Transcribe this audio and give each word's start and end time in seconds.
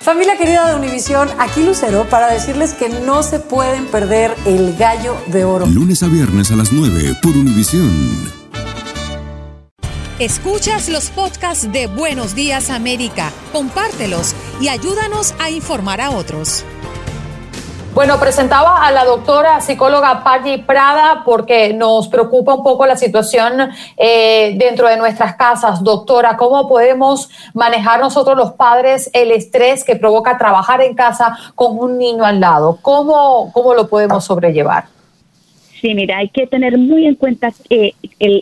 Familia 0.00 0.36
querida 0.36 0.68
de 0.68 0.76
Univisión, 0.76 1.28
aquí 1.38 1.62
Lucero 1.64 2.06
para 2.08 2.30
decirles 2.30 2.74
que 2.74 2.88
no 2.88 3.22
se 3.22 3.40
pueden 3.40 3.86
perder 3.86 4.34
el 4.44 4.76
gallo 4.76 5.16
de 5.28 5.44
oro. 5.44 5.66
Lunes 5.66 6.02
a 6.02 6.08
viernes 6.08 6.50
a 6.50 6.56
las 6.56 6.72
9 6.72 7.16
por 7.22 7.36
Univisión. 7.36 7.90
Escuchas 10.18 10.88
los 10.88 11.10
podcasts 11.10 11.70
de 11.72 11.88
Buenos 11.88 12.34
Días 12.34 12.70
América, 12.70 13.32
compártelos 13.52 14.34
y 14.60 14.68
ayúdanos 14.68 15.34
a 15.38 15.50
informar 15.50 16.00
a 16.00 16.10
otros. 16.10 16.64
Bueno, 17.96 18.20
presentaba 18.20 18.86
a 18.86 18.92
la 18.92 19.06
doctora 19.06 19.62
psicóloga 19.62 20.22
Patti 20.22 20.58
Prada 20.58 21.22
porque 21.24 21.72
nos 21.72 22.08
preocupa 22.08 22.52
un 22.52 22.62
poco 22.62 22.84
la 22.84 22.94
situación 22.94 23.70
eh, 23.96 24.54
dentro 24.58 24.86
de 24.86 24.98
nuestras 24.98 25.34
casas. 25.36 25.82
Doctora, 25.82 26.36
¿cómo 26.36 26.68
podemos 26.68 27.30
manejar 27.54 27.98
nosotros 28.00 28.36
los 28.36 28.52
padres 28.52 29.08
el 29.14 29.30
estrés 29.30 29.82
que 29.82 29.96
provoca 29.96 30.36
trabajar 30.36 30.82
en 30.82 30.94
casa 30.94 31.38
con 31.54 31.78
un 31.78 31.96
niño 31.96 32.22
al 32.22 32.38
lado? 32.38 32.78
¿Cómo, 32.82 33.50
cómo 33.54 33.72
lo 33.72 33.88
podemos 33.88 34.26
sobrellevar? 34.26 34.84
Sí, 35.80 35.94
mira, 35.94 36.18
hay 36.18 36.28
que 36.28 36.46
tener 36.46 36.76
muy 36.76 37.06
en 37.06 37.14
cuenta 37.14 37.50
eh, 37.70 37.94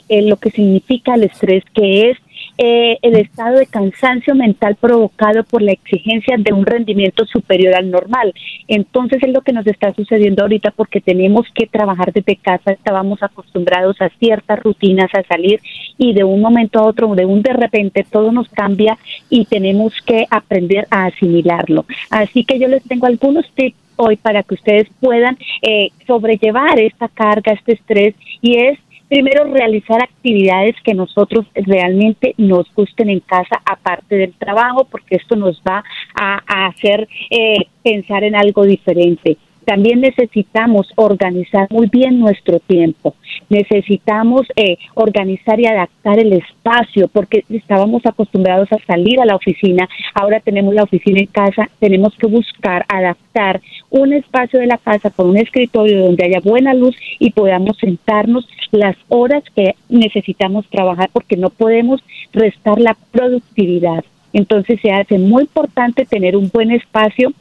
lo 0.09 0.37
que 0.37 0.51
significa 0.51 1.15
el 1.15 1.23
estrés, 1.23 1.63
que 1.73 2.11
es 2.11 2.19
eh, 2.59 2.99
el 3.03 3.17
estado 3.17 3.59
de 3.59 3.67
cansancio 3.67 4.35
mental 4.35 4.77
provocado 4.77 5.45
por 5.45 5.63
la 5.63 5.73
exigencia 5.73 6.37
de 6.39 6.53
un 6.53 6.65
rendimiento 6.65 7.25
superior 7.27 7.75
al 7.75 7.91
normal. 7.91 8.33
Entonces 8.69 9.23
es 9.23 9.33
lo 9.33 9.41
que 9.41 9.53
nos 9.53 9.67
está 9.67 9.93
sucediendo 9.95 10.43
ahorita 10.43 10.71
porque 10.71 11.01
tenemos 11.01 11.47
que 11.55 11.67
trabajar 11.67 12.13
desde 12.13 12.37
casa, 12.37 12.73
estábamos 12.73 13.23
acostumbrados 13.23 14.01
a 14.01 14.09
ciertas 14.21 14.61
rutinas, 14.61 15.11
a 15.15 15.23
salir 15.25 15.61
y 15.99 16.13
de 16.13 16.25
un 16.25 16.41
momento 16.41 16.79
a 16.79 16.87
otro, 16.87 17.15
de 17.15 17.27
un 17.27 17.43
de 17.43 17.53
repente 17.53 18.07
todo 18.09 18.33
nos 18.33 18.49
cambia 18.49 18.99
y 19.29 19.45
tenemos 19.47 19.93
que 20.07 20.27
aprender 20.31 20.87
a 20.91 21.07
asimilarlo. 21.07 21.85
Así 22.11 22.45
que 22.45 22.59
yo 22.59 22.69
les 22.69 22.83
tengo 22.85 23.07
algunos 23.07 23.51
tips 23.55 23.85
hoy 23.97 24.17
para 24.17 24.43
que 24.43 24.55
ustedes 24.55 24.89
puedan 25.01 25.39
eh, 25.63 25.91
sobrellevar 26.07 26.79
esta 26.79 27.09
carga, 27.09 27.53
este 27.53 27.73
estrés 27.73 28.15
y 28.41 28.57
es 28.57 28.79
primero 29.15 29.45
realizar 29.45 30.03
actividades 30.03 30.75
que 30.83 30.93
nosotros 30.93 31.47
realmente 31.55 32.35
nos 32.37 32.67
gusten 32.75 33.11
en 33.11 33.21
casa 33.21 33.63
aparte 33.65 34.17
del 34.17 34.33
trabajo 34.33 34.89
porque 34.91 35.15
esto 35.15 35.37
nos 35.37 35.63
va 35.63 35.85
a, 36.17 36.67
hacer 36.67 37.07
eh, 37.31 37.69
pensar 37.85 38.25
en 38.25 38.35
algo 38.35 38.65
diferente 38.65 39.37
también 39.65 40.01
necesitamos 40.01 40.87
organizar 40.97 41.67
muy 41.71 41.89
bien 41.89 42.19
nuestro 42.21 42.61
tiempo. 42.61 43.15
Necesitamos 43.49 44.43
eh, 44.57 44.79
organizar 44.95 45.59
y 45.61 45.67
adaptar 45.67 46.19
el 46.19 46.33
espacio 46.33 47.09
porque 47.09 47.45
estábamos 47.49 48.05
acostumbrados 48.07 48.71
a 48.73 48.79
salir 48.87 49.21
a 49.21 49.27
la 49.27 49.37
oficina, 49.37 49.89
ahora 50.15 50.41
tenemos 50.41 50.75
la 50.75 50.85
oficina 50.85 51.21
en 51.21 51.27
casa, 51.27 51.69
tenemos 51.79 52.15
que 52.17 52.27
buscar 52.27 52.85
adaptar 52.89 53.61
un 53.91 54.13
espacio 54.13 54.61
de 54.61 54.67
la 54.67 54.79
casa 54.79 55.11
con 55.11 55.31
un 55.31 55.37
escritorio 55.37 56.05
donde 56.05 56.25
haya 56.25 56.41
buena 56.41 56.75
luz 56.75 56.97
y 57.19 57.31
podamos 57.31 57.77
sentarnos 57.79 58.47
las 58.73 58.97
horas 59.09 59.43
que 59.55 59.75
necesitamos 59.89 60.67
trabajar 60.69 61.11
porque 61.13 61.37
no 61.37 61.51
podemos 61.51 62.03
restar 62.33 62.81
la 62.81 62.97
productividad. 63.13 64.05
Entonces 64.33 64.81
se 64.81 64.91
hace 64.91 65.19
muy 65.19 65.43
importante 65.43 66.05
tener 66.05 66.37
un 66.37 66.51
buen 66.53 66.73
espacio 66.73 67.33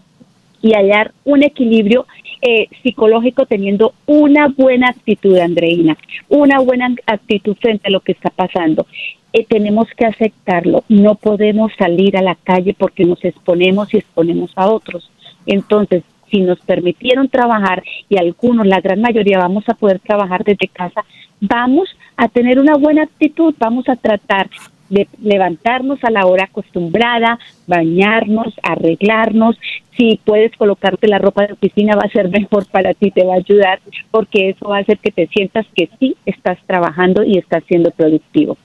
y 0.63 0.74
hallar 0.74 1.12
un 1.25 1.44
equilibrio 1.44 2.07
eh, 2.41 2.68
psicológico 2.81 3.46
teniendo 3.46 3.94
una 4.07 4.47
buena 4.47 4.88
actitud, 4.90 5.38
Andreina, 5.38 5.97
una 6.29 6.59
buena 6.59 6.96
actitud 7.06 7.56
frente 7.62 7.90
a 7.90 7.91
lo 7.91 8.00
que 8.00 8.13
está 8.13 8.31
pasando. 8.31 8.88
Eh, 9.34 9.46
tenemos 9.47 9.88
que 9.96 10.06
aceptarlo, 10.06 10.84
no 10.88 11.16
podemos 11.16 11.72
salir 11.78 12.18
a 12.18 12.22
la 12.22 12.35
calle 12.35 12.73
porque 12.78 13.03
nos 13.03 13.23
exponemos 13.25 13.94
y 13.94 13.97
exponemos 13.97 14.52
a 14.56 14.68
otros. 14.68 15.12
Entonces, 15.46 16.03
si 16.31 16.40
nos 16.40 16.59
permitieron 16.62 17.28
trabajar 17.28 17.84
y 18.09 18.18
algunos, 18.18 18.66
la 18.66 18.79
gran 18.79 19.02
mayoría, 19.02 19.40
vamos 19.40 19.68
a 19.68 19.73
poder 19.73 20.00
trabajar 20.00 20.44
desde 20.44 20.68
casa, 20.68 21.03
vamos 21.41 21.90
a 22.16 22.29
tener 22.29 22.57
una 22.57 22.75
buena 22.75 23.03
actitud, 23.03 23.53
vamos 23.59 23.90
a 23.90 23.96
tratar 23.96 24.50
de 24.93 25.07
levantarnos 25.21 26.03
a 26.03 26.11
la 26.11 26.25
hora 26.25 26.45
acostumbrada, 26.45 27.39
bañarnos, 27.67 28.53
arreglarnos. 28.61 29.57
Si 29.97 30.19
puedes 30.23 30.55
colocarte 30.57 31.07
la 31.07 31.19
ropa 31.19 31.47
de 31.47 31.53
oficina 31.53 31.95
va 31.95 32.03
a 32.05 32.11
ser 32.11 32.29
mejor 32.29 32.65
para 32.67 32.93
ti, 32.93 33.11
te 33.11 33.25
va 33.25 33.33
a 33.33 33.37
ayudar 33.37 33.79
porque 34.11 34.49
eso 34.49 34.69
va 34.69 34.77
a 34.77 34.81
hacer 34.81 34.97
que 34.99 35.11
te 35.11 35.27
sientas 35.27 35.65
que 35.75 35.89
sí 35.99 36.15
estás 36.25 36.57
trabajando 36.65 37.23
y 37.23 37.37
estás 37.37 37.63
siendo 37.67 37.91
productivo. 37.91 38.57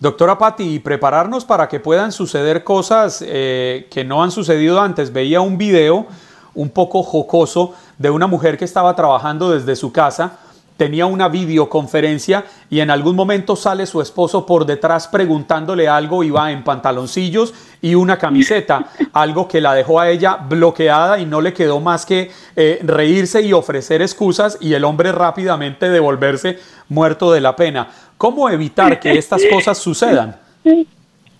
Doctora 0.00 0.38
Patti, 0.38 0.76
y 0.76 0.78
prepararnos 0.78 1.44
para 1.44 1.68
que 1.68 1.78
puedan 1.78 2.10
suceder 2.10 2.64
cosas 2.64 3.22
eh, 3.26 3.86
que 3.90 4.02
no 4.02 4.22
han 4.22 4.30
sucedido 4.30 4.80
antes. 4.80 5.12
Veía 5.12 5.42
un 5.42 5.58
video 5.58 6.06
un 6.54 6.70
poco 6.70 7.02
jocoso 7.02 7.74
de 7.98 8.08
una 8.08 8.26
mujer 8.26 8.56
que 8.56 8.64
estaba 8.64 8.96
trabajando 8.96 9.50
desde 9.50 9.76
su 9.76 9.92
casa 9.92 10.38
tenía 10.80 11.04
una 11.04 11.28
videoconferencia 11.28 12.46
y 12.70 12.80
en 12.80 12.90
algún 12.90 13.14
momento 13.14 13.54
sale 13.54 13.84
su 13.84 14.00
esposo 14.00 14.46
por 14.46 14.64
detrás 14.64 15.08
preguntándole 15.08 15.86
algo 15.86 16.24
y 16.24 16.30
va 16.30 16.52
en 16.52 16.64
pantaloncillos 16.64 17.52
y 17.82 17.94
una 17.94 18.16
camiseta, 18.16 18.86
algo 19.12 19.46
que 19.46 19.60
la 19.60 19.74
dejó 19.74 20.00
a 20.00 20.08
ella 20.08 20.36
bloqueada 20.36 21.18
y 21.18 21.26
no 21.26 21.42
le 21.42 21.52
quedó 21.52 21.80
más 21.80 22.06
que 22.06 22.30
eh, 22.56 22.80
reírse 22.82 23.42
y 23.42 23.52
ofrecer 23.52 24.00
excusas 24.00 24.56
y 24.58 24.72
el 24.72 24.84
hombre 24.84 25.12
rápidamente 25.12 25.90
devolverse 25.90 26.58
muerto 26.88 27.30
de 27.30 27.42
la 27.42 27.54
pena. 27.54 27.88
¿Cómo 28.16 28.48
evitar 28.48 28.98
que 28.98 29.12
estas 29.12 29.42
cosas 29.52 29.76
sucedan? 29.76 30.34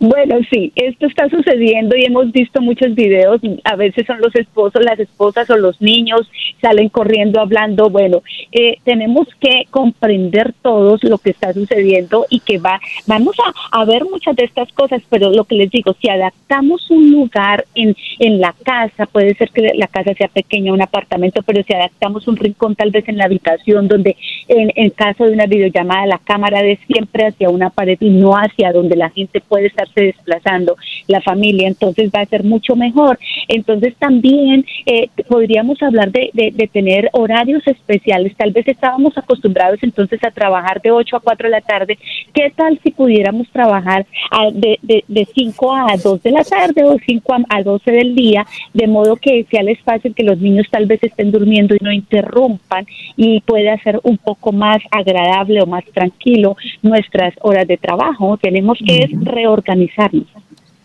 Bueno, 0.03 0.39
sí, 0.51 0.73
esto 0.77 1.07
está 1.07 1.29
sucediendo 1.29 1.95
y 1.95 2.07
hemos 2.07 2.33
visto 2.33 2.63
muchos 2.63 2.95
videos, 2.95 3.39
a 3.65 3.77
veces 3.77 4.07
son 4.07 4.19
los 4.23 4.35
esposos, 4.35 4.83
las 4.83 4.99
esposas 4.99 5.51
o 5.51 5.59
los 5.59 5.79
niños 5.83 6.23
salen 6.63 6.89
corriendo 6.89 7.39
hablando, 7.39 7.91
bueno, 7.91 8.23
eh, 8.51 8.79
tenemos 8.85 9.29
que 9.39 9.67
comprender 9.71 10.55
todos 10.63 11.05
lo 11.05 11.19
que 11.19 11.29
está 11.29 11.53
sucediendo 11.53 12.25
y 12.31 12.41
que 12.41 12.57
va, 12.57 12.81
vamos 13.07 13.37
a, 13.73 13.85
ver 13.85 14.05
muchas 14.11 14.37
de 14.37 14.45
estas 14.45 14.73
cosas, 14.73 15.03
pero 15.11 15.33
lo 15.33 15.45
que 15.45 15.57
les 15.57 15.71
digo, 15.71 15.95
si 16.01 16.09
adaptamos 16.09 16.91
un 16.91 17.11
lugar 17.11 17.67
en, 17.75 17.95
en 18.21 18.41
la 18.41 18.55
casa, 18.65 19.05
puede 19.05 19.35
ser 19.35 19.51
que 19.51 19.73
la 19.75 19.87
casa 19.87 20.15
sea 20.15 20.29
pequeña, 20.29 20.73
un 20.73 20.81
apartamento, 20.81 21.43
pero 21.43 21.63
si 21.63 21.75
adaptamos 21.75 22.27
un 22.27 22.37
rincón 22.37 22.75
tal 22.75 22.91
vez 22.91 23.07
en 23.07 23.19
la 23.19 23.27
habitación 23.27 23.87
donde 23.87 24.17
en, 24.49 24.73
en 24.77 24.89
caso 24.91 25.25
de 25.25 25.33
una 25.33 25.45
videollamada 25.45 26.07
la 26.07 26.19
cámara 26.19 26.63
de 26.63 26.79
siempre 26.87 27.27
hacia 27.27 27.51
una 27.51 27.69
pared 27.69 27.99
y 28.01 28.09
no 28.09 28.33
hacia 28.33 28.73
donde 28.73 28.97
la 28.97 29.11
gente 29.11 29.41
puede 29.41 29.67
estar 29.67 29.90
desplazando 29.95 30.77
la 31.07 31.21
familia, 31.21 31.69
entonces 31.69 32.11
va 32.15 32.21
a 32.21 32.27
ser 32.27 32.45
mucho 32.45 32.77
mejor. 32.77 33.19
Entonces 33.49 33.95
también 33.99 34.65
eh, 34.87 35.09
podríamos 35.29 35.83
hablar 35.83 36.11
de, 36.13 36.31
de, 36.33 36.71
tener 36.73 37.09
horarios 37.13 37.67
especiales. 37.67 38.37
Tal 38.37 38.53
vez 38.53 38.67
estábamos 38.69 39.17
acostumbrados 39.19 39.83
entonces 39.83 40.23
a 40.23 40.31
trabajar 40.31 40.81
de 40.81 40.91
8 40.91 41.17
a 41.17 41.21
4 41.21 41.49
de 41.49 41.51
la 41.51 41.61
tarde. 41.61 41.99
¿Qué 42.33 42.53
tal 42.55 42.79
si 42.83 42.91
pudiéramos 42.91 43.49
trabajar 43.51 44.07
de, 44.53 44.79
de, 44.83 45.05
de 45.09 45.29
5 45.35 45.75
a 45.75 45.97
2 46.03 46.23
de 46.23 46.31
la 46.31 46.45
tarde 46.45 46.85
o 46.85 46.97
5 47.05 47.35
a, 47.35 47.57
a 47.57 47.63
12 47.63 47.91
del 47.91 48.15
día, 48.15 48.47
de 48.73 48.87
modo 48.87 49.17
que 49.17 49.45
sea 49.51 49.63
el 49.63 49.69
espacio 49.71 50.15
que 50.15 50.23
los 50.23 50.39
niños 50.39 50.67
tal 50.71 50.87
vez 50.87 51.03
estén 51.03 51.33
durmiendo 51.33 51.75
y 51.75 51.79
no 51.83 51.93
interrumpan 51.93 52.87
y 53.17 53.41
pueda 53.41 53.77
ser 53.83 54.01
un 54.05 54.19
poco 54.19 54.53
más 54.53 54.79
agradable 54.91 55.61
o 55.63 55.67
más 55.67 55.85
tranquilo 55.93 56.57
nuestras 56.83 57.35
horas 57.41 57.67
de 57.67 57.77
trabajo? 57.77 58.37
Tenemos 58.37 58.79
que 58.85 59.09
reorganizar 59.23 59.80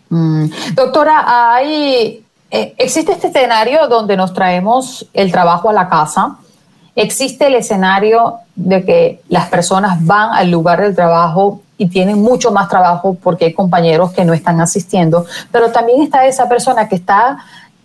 Mm. 0.08 0.46
Doctora, 0.74 1.54
hay, 1.54 2.24
eh, 2.50 2.74
existe 2.78 3.12
este 3.12 3.28
escenario 3.28 3.88
donde 3.88 4.16
nos 4.16 4.32
traemos 4.32 5.06
el 5.12 5.32
trabajo 5.32 5.68
a 5.70 5.72
la 5.72 5.88
casa. 5.88 6.36
Existe 6.94 7.48
el 7.48 7.56
escenario 7.56 8.36
de 8.54 8.84
que 8.84 9.22
las 9.28 9.48
personas 9.48 10.04
van 10.04 10.30
al 10.32 10.50
lugar 10.50 10.80
del 10.80 10.94
trabajo 10.94 11.60
y 11.78 11.88
tienen 11.88 12.22
mucho 12.22 12.52
más 12.52 12.68
trabajo 12.68 13.18
porque 13.22 13.46
hay 13.46 13.52
compañeros 13.52 14.12
que 14.12 14.24
no 14.24 14.32
están 14.32 14.60
asistiendo, 14.60 15.26
pero 15.52 15.70
también 15.72 16.02
está 16.02 16.26
esa 16.26 16.48
persona 16.48 16.88
que 16.88 16.96
está 16.96 17.38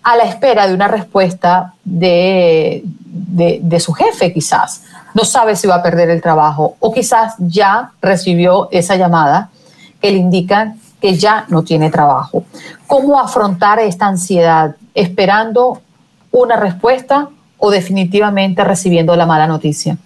a 0.03 0.17
la 0.17 0.23
espera 0.23 0.67
de 0.67 0.73
una 0.73 0.87
respuesta 0.87 1.73
de, 1.83 2.83
de, 2.85 3.79
su 3.79 3.93
jefe 3.93 4.33
quizás. 4.33 4.83
No 5.13 5.25
sabe 5.25 5.55
si 5.55 5.67
va 5.67 5.75
a 5.75 5.83
perder 5.83 6.09
el 6.09 6.21
trabajo 6.21 6.75
o 6.79 6.91
quizás 6.91 7.35
ya 7.37 7.91
recibió 8.01 8.69
esa 8.71 8.95
llamada 8.95 9.49
que 10.01 10.11
le 10.11 10.17
indica 10.17 10.75
que 11.01 11.15
ya 11.15 11.45
no 11.49 11.63
tiene 11.63 11.89
trabajo. 11.89 12.45
¿Cómo 12.87 13.19
afrontar 13.19 13.79
esta 13.79 14.07
ansiedad 14.07 14.75
esperando 14.93 15.81
una 16.31 16.55
respuesta 16.55 17.29
o 17.57 17.71
definitivamente 17.71 18.63
recibiendo 18.63 19.15
la 19.15 19.25
mala 19.25 19.47
noticia? 19.47 19.97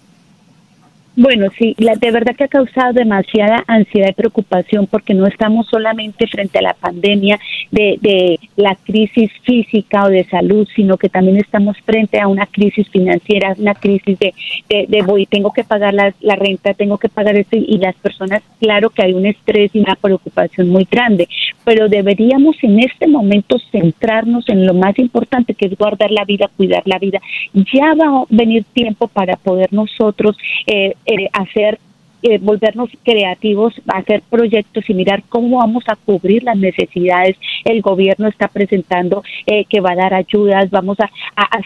Bueno, 1.18 1.48
sí, 1.58 1.74
la, 1.78 1.94
de 1.94 2.10
verdad 2.10 2.36
que 2.36 2.44
ha 2.44 2.48
causado 2.48 2.92
demasiada 2.92 3.64
ansiedad 3.66 4.10
y 4.10 4.12
preocupación 4.12 4.86
porque 4.86 5.14
no 5.14 5.26
estamos 5.26 5.66
solamente 5.66 6.26
frente 6.26 6.58
a 6.58 6.62
la 6.62 6.74
pandemia 6.74 7.40
de, 7.70 7.98
de 8.00 8.38
la 8.56 8.74
crisis 8.74 9.30
física 9.42 10.04
o 10.04 10.08
de 10.08 10.24
salud, 10.24 10.66
sino 10.74 10.96
que 10.96 11.08
también 11.08 11.36
estamos 11.36 11.76
frente 11.84 12.20
a 12.20 12.28
una 12.28 12.46
crisis 12.46 12.88
financiera, 12.90 13.54
una 13.58 13.74
crisis 13.74 14.18
de, 14.18 14.34
de, 14.68 15.02
voy, 15.02 15.26
tengo 15.26 15.52
que 15.52 15.64
pagar 15.64 15.94
la, 15.94 16.14
la, 16.20 16.36
renta, 16.36 16.74
tengo 16.74 16.98
que 16.98 17.08
pagar 17.08 17.36
esto 17.36 17.56
y 17.56 17.78
las 17.78 17.94
personas, 17.96 18.42
claro 18.60 18.90
que 18.90 19.02
hay 19.02 19.12
un 19.12 19.26
estrés 19.26 19.70
y 19.74 19.80
una 19.80 19.96
preocupación 19.96 20.68
muy 20.68 20.86
grande, 20.90 21.28
pero 21.64 21.88
deberíamos 21.88 22.56
en 22.62 22.80
este 22.80 23.06
momento 23.06 23.58
centrarnos 23.70 24.48
en 24.48 24.66
lo 24.66 24.74
más 24.74 24.98
importante 24.98 25.54
que 25.54 25.66
es 25.66 25.76
guardar 25.76 26.10
la 26.10 26.24
vida, 26.24 26.50
cuidar 26.56 26.82
la 26.86 26.98
vida. 26.98 27.20
Ya 27.54 27.94
va 27.94 28.22
a 28.22 28.24
venir 28.30 28.64
tiempo 28.72 29.08
para 29.08 29.36
poder 29.36 29.72
nosotros 29.72 30.36
eh, 30.66 30.94
eh, 31.06 31.28
hacer 31.32 31.78
eh, 32.22 32.38
volvernos 32.38 32.88
creativos, 33.04 33.74
hacer 33.88 34.22
proyectos 34.28 34.88
y 34.88 34.94
mirar 34.94 35.22
cómo 35.28 35.58
vamos 35.58 35.84
a 35.86 35.96
cubrir 35.96 36.42
las 36.44 36.56
necesidades. 36.56 37.36
El 37.64 37.82
gobierno 37.82 38.26
está 38.26 38.48
presentando 38.48 39.22
eh, 39.46 39.66
que 39.66 39.80
va 39.80 39.92
a 39.92 39.96
dar 39.96 40.14
ayudas, 40.14 40.70
vamos 40.70 40.98
a, 40.98 41.10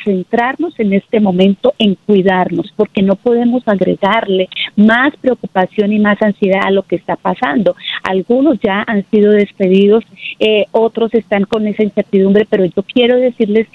centrarnos 0.04 0.78
en 0.78 0.92
este 0.92 1.20
momento 1.20 1.74
en 1.78 1.96
cuidarnos, 2.06 2.72
porque 2.76 3.02
no 3.02 3.16
podemos 3.16 3.66
agregarle 3.66 4.48
más 4.76 5.14
preocupación 5.20 5.92
y 5.92 5.98
más 5.98 6.20
ansiedad 6.22 6.62
a 6.64 6.70
lo 6.70 6.82
que 6.82 6.96
está 6.96 7.16
pasando. 7.16 7.76
Algunos 8.02 8.58
ya 8.60 8.84
han 8.86 9.04
sido 9.10 9.32
despedidos, 9.32 10.04
eh, 10.38 10.66
otros 10.70 11.12
están 11.14 11.44
con 11.44 11.66
esa 11.66 11.82
incertidumbre, 11.82 12.46
pero 12.48 12.64
yo 12.64 12.82
quiero 12.82 13.16
decirles 13.16 13.66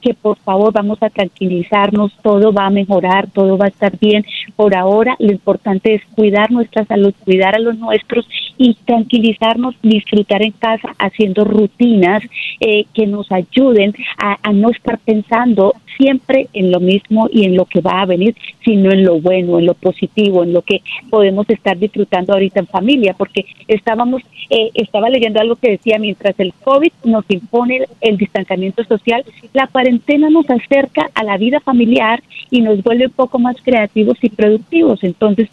que 0.00 0.14
por 0.14 0.38
favor 0.38 0.72
vamos 0.72 1.02
a 1.02 1.10
tranquilizarnos, 1.10 2.12
todo 2.22 2.52
va 2.52 2.66
a 2.66 2.70
mejorar, 2.70 3.28
todo 3.30 3.58
va 3.58 3.66
a 3.66 3.68
estar 3.68 3.98
bien. 3.98 4.24
Por 4.56 4.76
ahora 4.76 5.16
lo 5.18 5.32
importante 5.32 5.94
es 5.94 5.99
cuidar 6.14 6.50
nuestra 6.50 6.84
salud, 6.84 7.14
cuidar 7.24 7.54
a 7.54 7.58
los 7.58 7.78
nuestros 7.78 8.26
y 8.58 8.74
tranquilizarnos, 8.84 9.74
disfrutar 9.82 10.42
en 10.42 10.52
casa 10.52 10.94
haciendo 10.98 11.44
rutinas 11.44 12.22
eh, 12.60 12.84
que 12.92 13.06
nos 13.06 13.32
ayuden 13.32 13.94
a, 14.18 14.52
no 14.52 14.70
estar 14.70 14.98
pensando 14.98 15.74
siempre 15.96 16.48
en 16.52 16.70
lo 16.70 16.80
mismo 16.80 17.28
y 17.32 17.44
en 17.44 17.56
lo 17.56 17.64
que 17.64 17.80
va 17.80 18.02
a 18.02 18.06
venir, 18.06 18.34
sino 18.64 18.90
en 18.90 19.04
lo 19.04 19.20
bueno, 19.20 19.58
en 19.58 19.66
lo 19.66 19.74
positivo, 19.74 20.44
en 20.44 20.52
lo 20.52 20.62
que 20.62 20.82
podemos 21.08 21.48
estar 21.48 21.78
disfrutando 21.78 22.32
ahorita 22.32 22.60
en 22.60 22.66
familia, 22.66 23.14
porque 23.16 23.46
estábamos, 23.66 24.22
eh, 24.50 24.70
estaba 24.74 25.08
leyendo 25.08 25.40
algo 25.40 25.56
que 25.56 25.70
decía, 25.70 25.98
mientras 25.98 26.38
el 26.38 26.52
COVID 26.52 26.92
nos 27.04 27.24
impone 27.28 27.86
el 28.00 28.18
distanciamiento 28.18 28.84
social, 28.84 29.24
la 29.54 29.68
cuarentena 29.68 30.28
nos 30.28 30.48
acerca 30.50 31.08
a 31.14 31.24
la 31.24 31.38
vida 31.38 31.60
familiar 31.60 32.22
y 32.50 32.60
nos 32.60 32.82
vuelve 32.82 33.06
un 33.06 33.12
poco 33.12 33.38
más 33.38 33.56
creativos 33.62 34.18
y 34.22 34.28
productivos. 34.28 35.02
Entonces, 35.02 35.48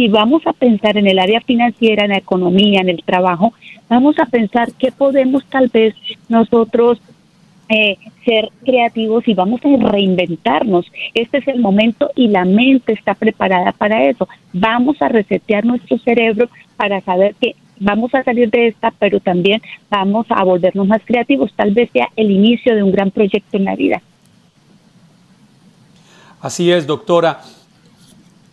si 0.00 0.08
vamos 0.08 0.40
a 0.46 0.54
pensar 0.54 0.96
en 0.96 1.06
el 1.06 1.18
área 1.18 1.42
financiera, 1.42 2.04
en 2.04 2.12
la 2.12 2.16
economía, 2.16 2.80
en 2.80 2.88
el 2.88 3.02
trabajo, 3.04 3.52
vamos 3.86 4.18
a 4.18 4.24
pensar 4.24 4.72
qué 4.78 4.90
podemos 4.92 5.44
tal 5.44 5.68
vez 5.68 5.94
nosotros 6.26 6.98
eh, 7.68 7.98
ser 8.24 8.48
creativos 8.64 9.28
y 9.28 9.34
vamos 9.34 9.60
a 9.62 9.90
reinventarnos. 9.90 10.90
Este 11.12 11.36
es 11.36 11.48
el 11.48 11.60
momento 11.60 12.10
y 12.16 12.28
la 12.28 12.46
mente 12.46 12.94
está 12.94 13.12
preparada 13.12 13.72
para 13.72 14.08
eso. 14.08 14.26
Vamos 14.54 14.96
a 15.02 15.08
resetear 15.08 15.66
nuestro 15.66 15.98
cerebro 15.98 16.48
para 16.78 17.02
saber 17.02 17.34
que 17.38 17.54
vamos 17.78 18.14
a 18.14 18.24
salir 18.24 18.48
de 18.48 18.68
esta, 18.68 18.92
pero 18.92 19.20
también 19.20 19.60
vamos 19.90 20.24
a 20.30 20.42
volvernos 20.44 20.86
más 20.86 21.02
creativos. 21.04 21.52
Tal 21.54 21.72
vez 21.72 21.90
sea 21.92 22.08
el 22.16 22.30
inicio 22.30 22.74
de 22.74 22.82
un 22.82 22.90
gran 22.90 23.10
proyecto 23.10 23.58
en 23.58 23.66
la 23.66 23.76
vida. 23.76 24.00
Así 26.40 26.72
es, 26.72 26.86
doctora. 26.86 27.42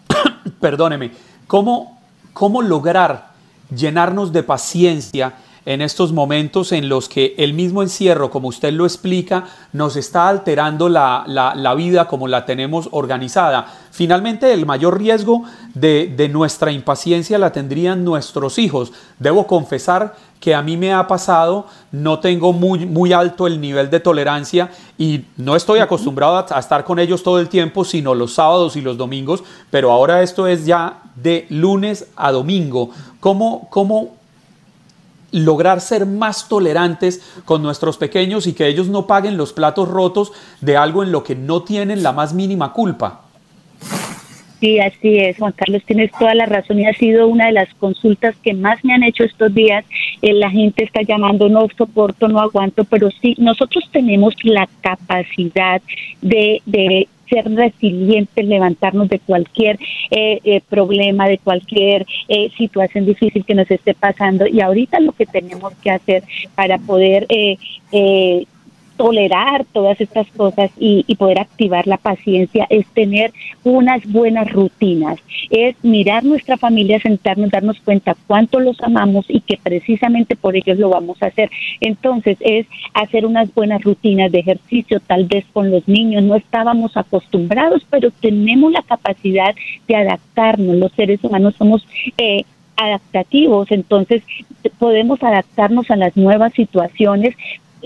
Perdóneme. 0.59 1.26
¿Cómo, 1.47 1.97
¿Cómo 2.33 2.61
lograr 2.61 3.31
llenarnos 3.73 4.31
de 4.31 4.43
paciencia? 4.43 5.33
En 5.67 5.81
estos 5.81 6.13
momentos 6.13 6.71
en 6.71 6.87
los 6.87 7.09
que 7.09 7.35
el 7.37 7.53
mismo 7.53 7.83
encierro, 7.83 8.29
como 8.29 8.47
usted 8.47 8.71
lo 8.71 8.85
explica, 8.85 9.43
nos 9.73 9.97
está 9.97 10.29
alterando 10.29 10.87
la, 10.87 11.25
la, 11.27 11.75
vida 11.75 12.07
como 12.07 12.29
la 12.29 12.45
tenemos 12.45 12.87
organizada. 12.91 13.67
Finalmente, 13.91 14.53
el 14.53 14.65
mayor 14.65 14.97
riesgo 14.97 15.43
de, 15.73 16.13
de, 16.15 16.29
nuestra 16.29 16.71
impaciencia 16.71 17.37
la 17.37 17.51
tendrían 17.51 18.05
nuestros 18.05 18.59
hijos. 18.59 18.93
Debo 19.19 19.45
confesar 19.45 20.15
que 20.39 20.55
a 20.55 20.61
mí 20.61 20.77
me 20.77 20.93
ha 20.93 21.05
pasado, 21.05 21.65
no 21.91 22.19
tengo 22.19 22.53
muy, 22.53 22.85
muy 22.85 23.11
alto 23.11 23.45
el 23.45 23.59
nivel 23.59 23.89
de 23.89 23.99
tolerancia 23.99 24.71
y 24.97 25.25
no 25.35 25.57
estoy 25.57 25.79
acostumbrado 25.79 26.37
a, 26.37 26.45
a 26.49 26.59
estar 26.59 26.85
con 26.85 26.97
ellos 26.97 27.23
todo 27.23 27.41
el 27.41 27.49
tiempo, 27.49 27.83
sino 27.83 28.15
los 28.15 28.35
sábados 28.35 28.77
y 28.77 28.81
los 28.81 28.97
domingos, 28.97 29.43
pero 29.69 29.91
ahora 29.91 30.23
esto 30.23 30.47
es 30.47 30.65
ya 30.65 31.01
de 31.15 31.45
lunes 31.49 32.07
a 32.15 32.31
domingo. 32.31 32.91
¿Cómo, 33.19 33.67
cómo 33.69 34.16
lograr 35.31 35.81
ser 35.81 36.05
más 36.05 36.47
tolerantes 36.47 37.21
con 37.45 37.61
nuestros 37.61 37.97
pequeños 37.97 38.47
y 38.47 38.53
que 38.53 38.67
ellos 38.67 38.87
no 38.87 39.07
paguen 39.07 39.37
los 39.37 39.53
platos 39.53 39.87
rotos 39.87 40.31
de 40.61 40.77
algo 40.77 41.03
en 41.03 41.11
lo 41.11 41.23
que 41.23 41.35
no 41.35 41.63
tienen 41.63 42.03
la 42.03 42.13
más 42.13 42.33
mínima 42.33 42.73
culpa. 42.73 43.21
Sí, 44.59 44.79
así 44.79 45.19
es, 45.19 45.37
Juan 45.37 45.53
Carlos, 45.55 45.83
tienes 45.85 46.11
toda 46.17 46.33
la 46.33 46.47
razón 46.47 46.79
y 46.79 46.87
ha 46.87 46.93
sido 46.93 47.27
una 47.27 47.45
de 47.45 47.51
las 47.51 47.71
consultas 47.75 48.35
que 48.37 48.55
más 48.55 48.83
me 48.83 48.93
han 48.93 49.03
hecho 49.03 49.23
estos 49.23 49.53
días. 49.53 49.85
Eh, 50.23 50.33
la 50.33 50.49
gente 50.49 50.83
está 50.83 51.03
llamando, 51.03 51.47
no 51.47 51.67
soporto, 51.77 52.27
no 52.27 52.39
aguanto, 52.39 52.83
pero 52.85 53.09
sí, 53.21 53.35
nosotros 53.37 53.87
tenemos 53.91 54.33
la 54.43 54.67
capacidad 54.81 55.79
de, 56.21 56.63
de 56.65 57.07
ser 57.29 57.49
resilientes, 57.53 58.45
levantarnos 58.45 59.09
de 59.09 59.19
cualquier 59.19 59.79
eh, 60.11 60.39
eh, 60.43 60.61
problema, 60.69 61.27
de 61.27 61.37
cualquier 61.37 62.05
eh, 62.27 62.49
situación 62.57 63.05
difícil 63.05 63.45
que 63.45 63.55
nos 63.55 63.69
esté 63.69 63.93
pasando. 63.93 64.47
Y 64.47 64.61
ahorita 64.61 64.99
lo 64.99 65.11
que 65.11 65.25
tenemos 65.25 65.73
que 65.75 65.91
hacer 65.91 66.23
para 66.55 66.77
poder 66.77 67.27
tolerar 68.97 69.65
todas 69.71 70.01
estas 70.01 70.27
cosas 70.31 70.71
y, 70.77 71.03
poder 71.17 71.39
activar 71.39 71.87
la 71.87 71.97
paciencia 71.97 72.67
es 72.69 72.85
tener 72.87 73.31
unas 73.63 74.05
buenas 74.05 74.51
rutinas, 74.51 75.19
es 75.49 75.75
mirar 75.83 76.23
nuestra 76.23 76.57
familia, 76.57 76.99
sentarnos, 76.99 77.49
darnos 77.49 77.79
cuenta 77.79 78.15
cuánto 78.27 78.59
los 78.59 78.81
amamos 78.81 79.25
y 79.29 79.39
que 79.39 79.57
precisamente 79.61 80.35
por 80.35 80.55
ellos 80.55 80.77
lo 80.77 80.89
vamos 80.89 81.21
a 81.21 81.27
hacer. 81.27 81.49
Entonces 81.81 82.37
es 82.41 82.67
hacer 82.93 83.25
unas 83.25 83.53
buenas 83.53 83.83
rutinas 83.83 84.31
de 84.31 84.39
ejercicio, 84.39 84.99
tal 84.99 85.25
vez 85.25 85.45
con 85.53 85.71
los 85.71 85.87
niños, 85.87 86.23
no 86.23 86.35
estábamos 86.35 86.97
acostumbrados, 86.97 87.83
pero 87.89 88.11
tenemos 88.11 88.71
la 88.71 88.81
capacidad 88.81 89.55
de 89.87 89.95
adaptarnos, 89.95 90.75
los 90.75 90.91
seres 90.91 91.23
humanos 91.23 91.55
somos... 91.57 91.87
Eh, 92.17 92.43
adaptativos, 92.77 93.71
entonces 93.71 94.21
podemos 94.77 95.21
adaptarnos 95.23 95.89
a 95.89 95.95
las 95.95 96.15
nuevas 96.15 96.53
situaciones, 96.53 97.35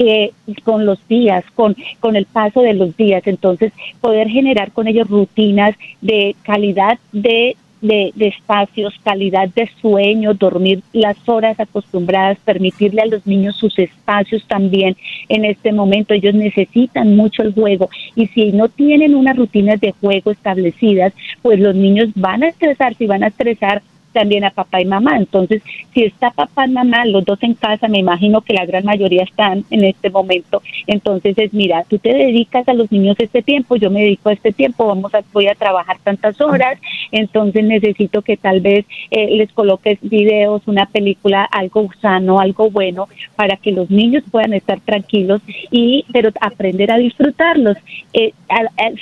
eh, 0.03 0.31
con 0.63 0.87
los 0.87 1.07
días, 1.07 1.45
con, 1.53 1.75
con 1.99 2.15
el 2.15 2.25
paso 2.25 2.61
de 2.61 2.73
los 2.73 2.97
días. 2.97 3.21
Entonces, 3.27 3.71
poder 3.99 4.27
generar 4.29 4.71
con 4.71 4.87
ellos 4.87 5.07
rutinas 5.07 5.75
de 6.01 6.35
calidad 6.41 6.97
de, 7.11 7.55
de, 7.81 8.11
espacios, 8.17 8.95
calidad 9.03 9.49
de 9.49 9.69
sueño, 9.79 10.33
dormir 10.33 10.81
las 10.91 11.17
horas 11.29 11.59
acostumbradas, 11.59 12.39
permitirle 12.39 13.03
a 13.03 13.05
los 13.05 13.27
niños 13.27 13.55
sus 13.57 13.77
espacios 13.77 14.43
también 14.47 14.97
en 15.29 15.45
este 15.45 15.71
momento. 15.71 16.15
Ellos 16.15 16.33
necesitan 16.33 17.15
mucho 17.15 17.43
el 17.43 17.53
juego 17.53 17.87
y 18.15 18.25
si 18.27 18.53
no 18.53 18.69
tienen 18.69 19.13
unas 19.13 19.37
rutinas 19.37 19.79
de 19.79 19.93
juego 20.01 20.31
establecidas, 20.31 21.13
pues 21.43 21.59
los 21.59 21.75
niños 21.75 22.09
van 22.15 22.41
a 22.41 22.47
estresarse 22.47 23.03
y 23.03 23.07
van 23.07 23.23
a 23.23 23.27
estresar 23.27 23.83
también 24.11 24.43
a 24.43 24.51
papá 24.51 24.81
y 24.81 24.85
mamá. 24.85 25.17
Entonces, 25.17 25.61
si 25.93 26.03
está 26.03 26.31
papá 26.31 26.67
y 26.67 26.71
mamá, 26.71 27.05
los 27.05 27.25
dos 27.25 27.41
en 27.43 27.53
casa, 27.53 27.87
me 27.87 27.99
imagino 27.99 28.41
que 28.41 28.53
la 28.53 28.65
gran 28.65 28.85
mayoría 28.85 29.23
están 29.23 29.63
en 29.69 29.83
este 29.83 30.09
momento. 30.09 30.61
Entonces 30.87 31.37
es, 31.37 31.53
mira, 31.53 31.83
tú 31.87 31.97
te 31.99 32.13
dedicas 32.13 32.67
a 32.67 32.73
los 32.73 32.91
niños 32.91 33.15
este 33.19 33.41
tiempo, 33.41 33.75
yo 33.75 33.89
me 33.89 34.01
dedico 34.01 34.29
a 34.29 34.33
este 34.33 34.51
tiempo, 34.51 34.87
vamos 34.87 35.13
a, 35.13 35.21
voy 35.33 35.47
a 35.47 35.55
trabajar 35.55 35.97
tantas 36.03 36.39
horas, 36.41 36.79
entonces 37.11 37.63
necesito 37.63 38.21
que 38.21 38.37
tal 38.37 38.61
vez 38.61 38.85
eh, 39.09 39.35
les 39.35 39.51
coloques 39.51 39.99
videos, 40.01 40.61
una 40.65 40.85
película, 40.85 41.43
algo 41.43 41.89
sano, 42.01 42.39
algo 42.39 42.69
bueno, 42.69 43.07
para 43.35 43.57
que 43.57 43.71
los 43.71 43.89
niños 43.89 44.23
puedan 44.31 44.53
estar 44.53 44.79
tranquilos 44.81 45.41
y, 45.69 46.05
pero 46.11 46.31
aprender 46.39 46.91
a 46.91 46.97
disfrutarlos. 46.97 47.77
Eh, 48.13 48.33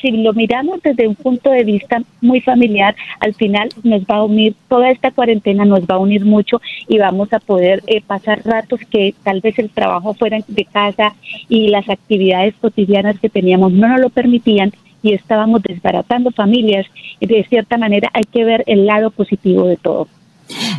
si 0.02 0.12
lo 0.12 0.34
miramos 0.34 0.82
desde 0.84 1.08
un 1.08 1.16
punto 1.16 1.50
de 1.50 1.64
vista 1.64 2.02
muy 2.22 2.42
familiar, 2.42 2.96
al 3.20 3.34
final 3.34 3.70
nos 3.84 4.04
va 4.04 4.18
a 4.18 4.24
unir, 4.24 4.56
toda 4.68 4.90
esta 5.00 5.12
cuarentena 5.12 5.64
nos 5.64 5.82
va 5.82 5.96
a 5.96 6.00
unir 6.00 6.26
mucho 6.26 6.62
y 6.90 6.98
vamos 6.98 7.32
a 7.32 7.40
poder 7.40 7.82
eh, 7.88 8.02
pasar 8.06 8.42
ratos 8.44 8.82
que 8.92 9.16
tal 9.24 9.40
vez 9.40 9.58
el 9.58 9.70
trabajo 9.70 10.14
fuera 10.14 10.40
de 10.46 10.66
casa 10.66 11.16
y 11.48 11.70
las 11.70 11.88
actividades 11.90 12.54
cotidianas 12.60 13.18
que 13.18 13.30
teníamos 13.30 13.72
no 13.72 13.88
nos 13.88 14.02
lo 14.02 14.10
permitían 14.10 14.74
y 15.02 15.14
estábamos 15.14 15.64
desbaratando 15.64 16.32
familias. 16.32 16.86
De 17.22 17.46
cierta 17.46 17.78
manera 17.78 18.10
hay 18.14 18.26
que 18.26 18.44
ver 18.44 18.66
el 18.68 18.86
lado 18.86 19.10
positivo 19.12 19.68
de 19.68 19.78
todo. 19.78 20.08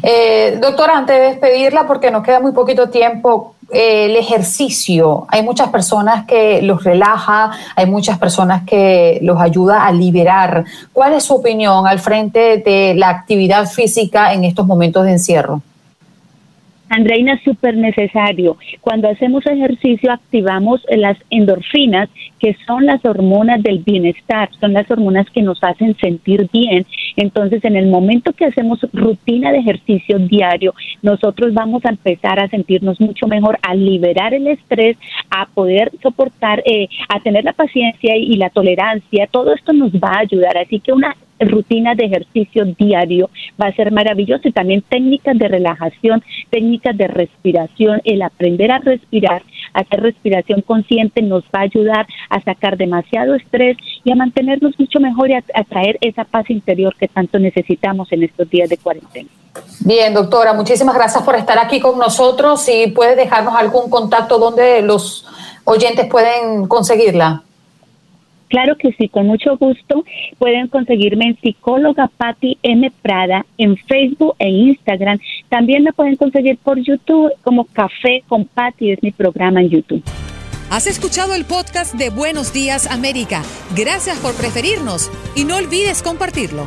Eh, 0.03 0.59
doctora, 0.61 0.99
antes 0.99 1.17
de 1.17 1.23
despedirla, 1.23 1.87
porque 1.87 2.11
nos 2.11 2.23
queda 2.23 2.41
muy 2.41 2.53
poquito 2.53 2.91
tiempo, 2.91 3.55
el 3.73 4.17
ejercicio, 4.17 5.27
hay 5.29 5.43
muchas 5.43 5.69
personas 5.69 6.27
que 6.27 6.61
los 6.62 6.83
relaja, 6.85 7.50
hay 7.77 7.87
muchas 7.87 8.19
personas 8.19 8.62
que 8.65 9.19
los 9.23 9.41
ayuda 9.41 9.87
a 9.87 9.93
liberar. 9.93 10.65
¿Cuál 10.93 11.15
es 11.15 11.25
su 11.25 11.35
opinión 11.35 11.87
al 11.87 11.99
frente 11.99 12.59
de 12.59 12.95
la 12.97 13.09
actividad 13.09 13.67
física 13.67 14.33
en 14.33 14.45
estos 14.45 14.67
momentos 14.67 15.05
de 15.05 15.12
encierro? 15.12 15.62
Andreina, 16.91 17.35
es 17.35 17.43
súper 17.45 17.77
necesario. 17.77 18.57
Cuando 18.81 19.09
hacemos 19.09 19.47
ejercicio 19.47 20.13
activamos 20.13 20.85
las 20.91 21.17
endorfinas, 21.31 22.09
que 22.41 22.57
son 22.67 22.85
las 22.85 23.05
hormonas 23.05 23.63
del 23.63 23.79
bienestar, 23.79 24.51
son 24.61 24.73
las 24.73 24.91
hormonas 24.91 25.31
que 25.31 25.41
nos 25.41 25.63
hacen 25.63 25.97
sentir 25.99 26.49
bien. 26.53 26.85
Entonces, 27.17 27.65
en 27.65 27.77
el 27.77 27.87
momento 27.87 28.33
que 28.33 28.47
hacemos 28.47 28.81
rutina 28.93 29.53
de 29.53 29.59
ejercicio 29.59 30.19
diario, 30.19 30.75
nosotros 31.01 31.55
vamos 31.55 31.85
a 31.85 31.91
empezar 31.91 32.41
a 32.41 32.49
sentirnos 32.49 33.01
mucho 33.01 33.29
mejor, 33.29 33.57
a 33.63 33.73
liberar 33.77 34.35
el 34.35 34.49
estrés, 34.49 34.97
a 35.31 35.47
poder 35.47 35.93
soportar, 36.03 36.61
eh, 36.67 36.89
a 37.09 37.21
tener 37.21 37.45
la 37.45 37.53
paciencia 37.53 38.17
y 38.17 38.35
la 38.37 38.51
tolerancia. 38.51 39.29
Todo 39.31 39.55
esto 39.55 39.73
nos 39.73 39.93
va 39.93 40.15
a 40.15 40.21
ayudar. 40.23 40.59
Así 40.59 40.81
que 40.81 40.93
una 40.93 41.15
rutina 41.41 41.95
de 41.95 42.05
ejercicio 42.05 42.65
diario 42.65 43.31
va 43.61 43.67
a 43.67 43.75
ser 43.75 43.93
maravilloso 43.93 44.49
y 44.49 44.53
también 44.53 44.83
técnicas 44.83 45.39
de 45.39 45.49
relajación, 45.49 46.23
técnicas 46.51 46.97
de 46.97 47.09
respiración, 47.09 48.01
el 48.05 48.23
aprender 48.23 48.71
a 48.71 48.79
respirar, 48.79 49.43
hacer 49.73 50.01
respiración 50.01 50.63
consciente 50.63 51.23
nos 51.23 51.45
va 51.45 51.61
a 51.61 51.63
ayudar 51.63 52.07
a 52.29 52.41
sacar 52.41 52.77
demasiado 52.77 53.35
estrés 53.35 53.77
y 54.05 54.13
a 54.13 54.17
mantenernos 54.17 54.79
mucho 54.79 55.01
mejor 55.01 55.31
y 55.31 55.35
a, 55.35 55.43
traer 55.69 55.99
esa 56.01 56.25
paz 56.25 56.51
interior 56.51 56.95
que 56.97 57.09
tanto 57.09 57.39
necesitamos 57.39 58.11
en 58.13 58.25
estos 58.25 58.49
días 58.51 58.69
de 58.69 58.77
cuarentena. 58.77 59.29
Bien, 59.81 60.15
doctora, 60.15 60.53
muchísimas 60.53 60.95
gracias 60.95 61.23
por 61.23 61.35
estar 61.35 61.59
aquí 61.59 61.81
con 61.81 61.99
nosotros. 61.99 62.63
Si 62.63 62.89
puede 62.89 63.17
dejarnos 63.17 63.55
algún 63.55 63.91
contacto 63.91 64.39
donde 64.39 64.83
los 64.83 65.27
oyentes 65.65 66.07
pueden 66.07 66.67
conseguirla. 66.67 67.43
Claro 68.50 68.76
que 68.76 68.92
sí, 68.99 69.09
con 69.09 69.26
mucho 69.26 69.57
gusto. 69.57 70.04
Pueden 70.38 70.66
conseguirme 70.69 71.26
en 71.26 71.38
psicóloga 71.40 72.11
Patti 72.16 72.59
M. 72.62 72.90
Prada 73.00 73.47
en 73.57 73.76
Facebook 73.76 74.35
e 74.38 74.50
Instagram. 74.50 75.19
También 75.49 75.85
me 75.85 75.92
pueden 75.92 76.16
conseguir 76.16 76.59
por 76.59 76.78
YouTube 76.78 77.33
como 77.42 77.64
Café 77.64 78.23
con 78.28 78.45
Patti, 78.45 78.90
es 78.90 79.02
mi 79.02 79.12
programa 79.12 79.61
en 79.61 79.71
YouTube. 79.71 80.02
Has 80.71 80.87
escuchado 80.87 81.35
el 81.35 81.45
podcast 81.45 81.95
de 81.95 82.11
Buenos 82.11 82.52
Días 82.52 82.90
América. 82.90 83.42
Gracias 83.76 84.19
por 84.19 84.35
preferirnos 84.35 85.11
y 85.35 85.45
no 85.45 85.57
olvides 85.57 86.02
compartirlo. 86.02 86.66